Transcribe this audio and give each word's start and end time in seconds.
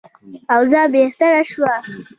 اوضاع 0.53 0.85
بهتره 0.93 1.41
شوه. 1.51 1.73